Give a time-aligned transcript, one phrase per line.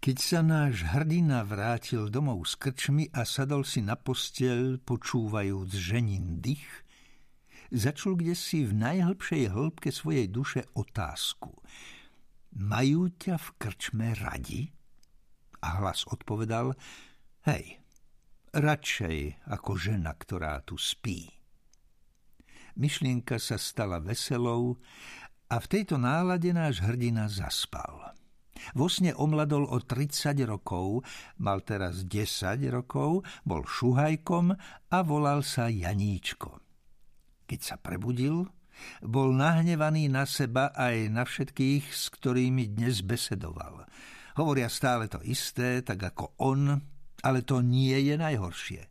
[0.00, 6.40] Keď sa náš hrdina vrátil domov s krčmi a sadol si na posteľ, počúvajúc ženin
[6.40, 6.88] dých,
[7.68, 11.52] začul kde si v najhlbšej hĺbke svojej duše otázku.
[12.56, 14.72] Majú ťa v krčme radi?
[15.60, 16.72] A hlas odpovedal,
[17.44, 17.76] hej,
[18.56, 21.28] radšej ako žena, ktorá tu spí.
[22.72, 24.80] Myšlienka sa stala veselou
[25.52, 28.09] a v tejto nálade náš hrdina zaspal.
[28.74, 31.02] Vo sne omladol o 30 rokov,
[31.42, 34.54] mal teraz 10 rokov, bol šuhajkom
[34.90, 36.60] a volal sa Janíčko.
[37.50, 38.46] Keď sa prebudil,
[39.04, 43.84] bol nahnevaný na seba aj na všetkých, s ktorými dnes besedoval.
[44.38, 46.78] Hovoria stále to isté, tak ako on,
[47.20, 48.82] ale to nie je najhoršie.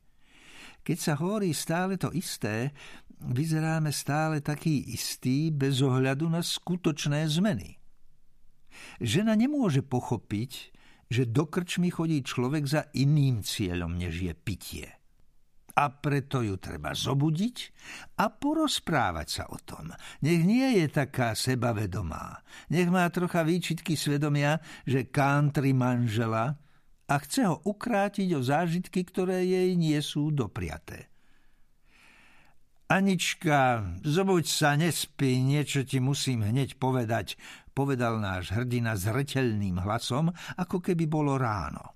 [0.83, 2.75] Keď sa hovorí stále to isté,
[3.19, 7.79] vyzeráme stále taký istý bez ohľadu na skutočné zmeny.
[8.99, 10.75] Žena nemôže pochopiť,
[11.09, 14.87] že do krčmy chodí človek za iným cieľom, než je pitie.
[15.79, 17.57] A preto ju treba zobudiť
[18.19, 19.95] a porozprávať sa o tom.
[20.19, 22.43] Nech nie je taká sebavedomá.
[22.67, 26.59] Nech má trocha výčitky svedomia, že country manžela
[27.07, 31.09] a chce ho ukrátiť o zážitky, ktoré jej nie sú dopriaté.
[32.89, 37.37] Anička, zobuď sa, nespí, niečo ti musím hneď povedať,
[37.77, 41.93] povedal náš hrdina zreteľným hlasom, ako keby bolo ráno.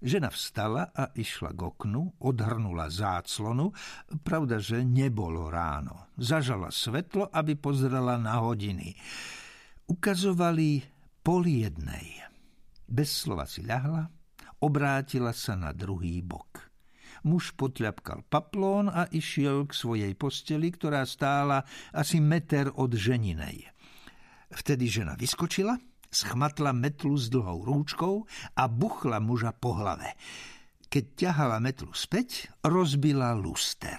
[0.00, 3.68] Žena vstala a išla k oknu, odhrnula záclonu,
[4.24, 6.08] pravda, že nebolo ráno.
[6.16, 8.96] Zažala svetlo, aby pozrela na hodiny.
[9.92, 10.88] Ukazovali
[11.20, 12.16] pol jednej.
[12.88, 14.08] Bez slova si ľahla,
[14.64, 16.71] obrátila sa na druhý bok.
[17.22, 21.62] Muž potľapkal paplón a išiel k svojej posteli, ktorá stála
[21.94, 23.70] asi meter od ženinej.
[24.52, 25.78] Vtedy žena vyskočila,
[26.12, 28.14] schmatla metlu s dlhou rúčkou
[28.58, 30.18] a buchla muža po hlave.
[30.92, 33.96] Keď ťahala metlu späť, rozbila luster.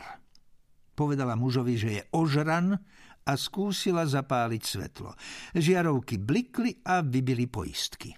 [0.94, 2.78] Povedala mužovi, že je ožran
[3.26, 5.18] a skúsila zapáliť svetlo.
[5.58, 8.14] Žiarovky blikli a vybili poistky.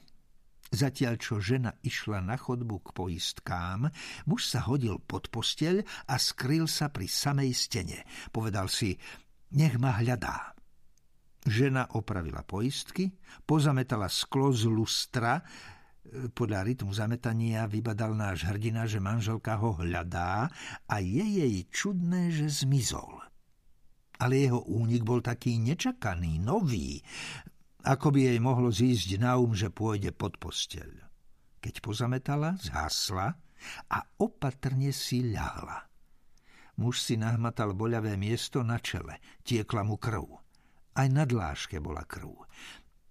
[0.74, 3.86] Zatiaľ, čo žena išla na chodbu k poistkám,
[4.26, 8.00] muž sa hodil pod posteľ a skryl sa pri samej stene.
[8.34, 8.98] Povedal si,
[9.54, 10.58] nech ma hľadá.
[11.46, 13.14] Žena opravila poistky,
[13.46, 15.46] pozametala sklo z lustra,
[16.34, 20.50] podľa rytmu zametania vybadal náš hrdina, že manželka ho hľadá
[20.86, 23.26] a je jej čudné, že zmizol.
[24.22, 27.02] Ale jeho únik bol taký nečakaný, nový,
[27.86, 31.06] ako by jej mohlo zísť na um, že pôjde pod posteľ.
[31.62, 33.38] Keď pozametala, zhasla
[33.94, 35.86] a opatrne si ľahla.
[36.82, 40.26] Muž si nahmatal boľavé miesto na čele, tiekla mu krv.
[40.98, 42.34] Aj na dláške bola krv.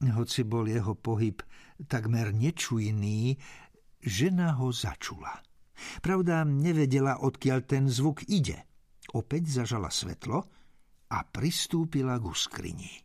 [0.05, 1.41] Hoci bol jeho pohyb
[1.89, 3.39] takmer nečujný,
[4.05, 5.41] žena ho začula.
[6.03, 8.69] Pravda, nevedela, odkiaľ ten zvuk ide.
[9.15, 10.45] Opäť zažala svetlo
[11.09, 13.05] a pristúpila ku skrini.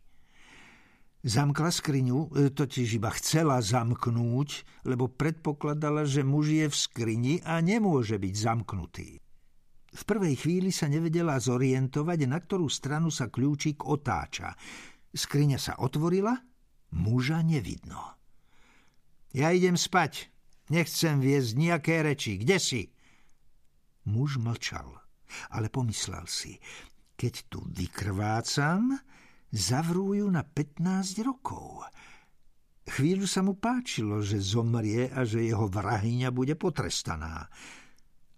[1.20, 7.60] Zamkla skriňu, e, totiž iba chcela zamknúť, lebo predpokladala, že muž je v skrini a
[7.60, 9.20] nemôže byť zamknutý.
[9.90, 14.56] V prvej chvíli sa nevedela zorientovať, na ktorú stranu sa kľúčik otáča.
[15.12, 16.40] Skriňa sa otvorila,
[16.96, 18.16] muža nevidno.
[19.36, 20.32] Ja idem spať,
[20.72, 22.40] nechcem viesť nejaké reči.
[22.40, 22.82] Kde si?
[24.08, 24.88] Muž mlčal,
[25.52, 26.56] ale pomyslel si,
[27.20, 28.96] keď tu vykrvácam,
[29.50, 31.84] zavrú ju na 15 rokov.
[32.90, 37.46] Chvíľu sa mu páčilo, že zomrie a že jeho vrahyňa bude potrestaná.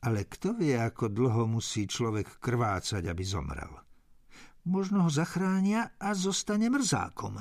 [0.03, 3.73] Ale kto vie, ako dlho musí človek krvácať, aby zomrel.
[4.69, 7.39] Možno ho zachránia a zostane mrzákom.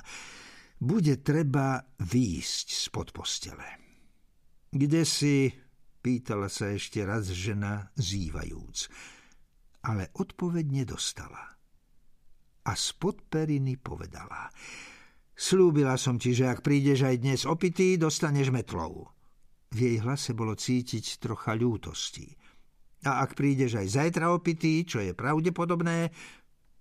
[0.81, 3.67] Bude treba výjsť spod postele.
[4.71, 5.51] Kde si,
[5.99, 8.77] pýtala sa ešte raz žena, zývajúc.
[9.85, 11.60] Ale odpoveď nedostala
[12.65, 14.49] a spod periny povedala
[15.41, 19.09] Slúbila som ti, že ak prídeš aj dnes opitý, dostaneš metlou.
[19.73, 22.29] V jej hlase bolo cítiť trocha ľútosti.
[23.09, 26.13] A ak prídeš aj zajtra opitý, čo je pravdepodobné,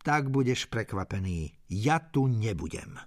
[0.04, 1.56] tak budeš prekvapený.
[1.72, 3.00] Ja tu nebudem.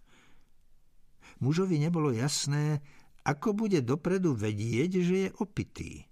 [1.37, 2.81] Mužovi nebolo jasné,
[3.21, 6.09] ako bude dopredu vedieť, že je opitý.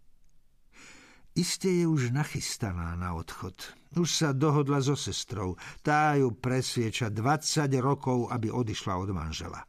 [1.32, 3.56] Iste je už nachystaná na odchod.
[3.96, 5.56] Už sa dohodla so sestrou.
[5.80, 9.64] Tá ju presvieča 20 rokov, aby odišla od manžela.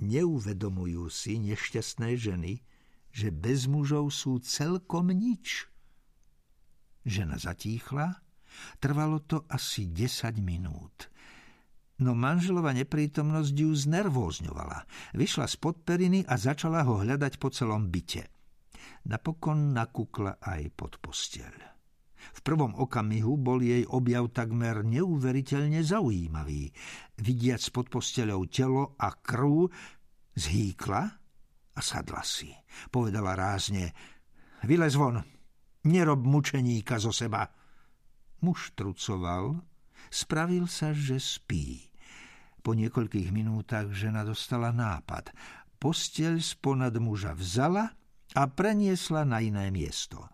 [0.00, 2.64] Neuvedomujú si nešťastné ženy,
[3.12, 5.68] že bez mužov sú celkom nič.
[7.04, 8.20] Žena zatíchla,
[8.80, 11.12] trvalo to asi 10 minút.
[11.96, 14.84] No manželova neprítomnosť ju znervózňovala.
[15.16, 18.35] Vyšla z podperiny a začala ho hľadať po celom byte.
[19.06, 21.54] Napokon nakúkla aj pod posteľ.
[22.16, 26.74] V prvom okamihu bol jej objav takmer neuveriteľne zaujímavý.
[27.22, 29.70] Vidiac pod posteľou telo a krv,
[30.34, 31.02] zhýkla
[31.76, 32.50] a sadla si.
[32.90, 33.94] Povedala rázne,
[34.66, 35.22] vylez von,
[35.86, 37.46] nerob mučeníka zo seba.
[38.42, 39.62] Muž trucoval,
[40.10, 41.90] Spravil sa, že spí.
[42.62, 45.30] Po niekoľkých minútach žena dostala nápad.
[45.78, 47.94] Posteľ sponad muža vzala
[48.34, 50.26] a preniesla na iné miesto.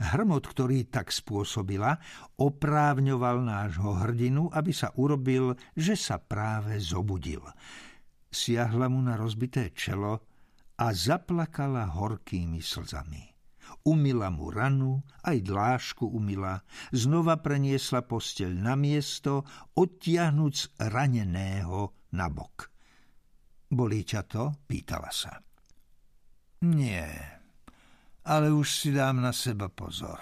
[0.00, 2.00] Hrmot, ktorý tak spôsobila,
[2.40, 7.44] oprávňoval nášho hrdinu, aby sa urobil, že sa práve zobudil.
[8.32, 10.24] Siahla mu na rozbité čelo
[10.80, 13.28] a zaplakala horkými slzami.
[13.84, 16.64] Umila mu ranu, aj dlášku umila,
[16.96, 19.44] znova preniesla posteľ na miesto,
[19.76, 22.72] odtiahnuc raneného na bok.
[23.68, 24.44] Bolí ťa to?
[24.64, 25.49] Pýtala sa.
[26.60, 27.08] Nie,
[28.28, 30.20] ale už si dám na seba pozor.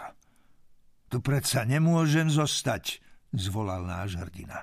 [1.10, 3.02] Tu predsa nemôžem zostať,
[3.34, 4.62] zvolal náš hrdina.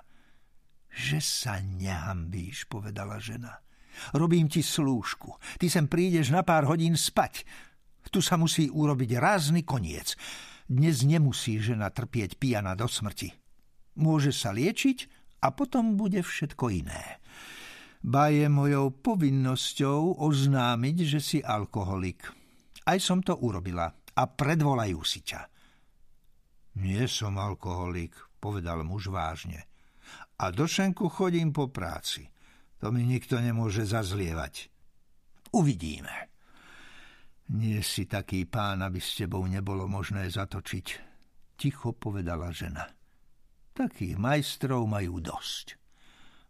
[0.88, 3.60] Že sa nehambíš, povedala žena.
[4.16, 5.36] Robím ti slúžku.
[5.60, 7.44] Ty sem prídeš na pár hodín spať.
[8.08, 10.16] Tu sa musí urobiť rázny koniec.
[10.72, 13.36] Dnes nemusí žena trpieť pijana do smrti.
[14.00, 15.12] Môže sa liečiť
[15.44, 17.20] a potom bude všetko iné.
[18.06, 22.22] Ba je mojou povinnosťou oznámiť, že si alkoholik.
[22.86, 25.42] Aj som to urobila a predvolajú si ťa.
[26.86, 29.66] Nie som alkoholik, povedal muž vážne.
[30.38, 32.30] A do šenku chodím po práci.
[32.78, 34.70] To mi nikto nemôže zazlievať.
[35.58, 36.30] Uvidíme.
[37.58, 40.88] Nie si taký pán, aby s tebou nebolo možné zatočiť,
[41.58, 42.86] ticho povedala žena.
[43.74, 45.85] Takých majstrov majú dosť.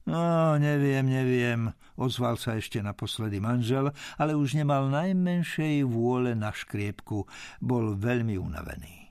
[0.06, 3.90] No, neviem, neviem, ozval sa ešte naposledy manžel,
[4.22, 7.26] ale už nemal najmenšej vôle na škriepku,
[7.58, 9.10] bol veľmi unavený.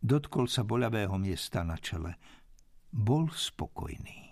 [0.00, 2.16] Dotkol sa boľavého miesta na čele.
[2.88, 4.27] Bol spokojný.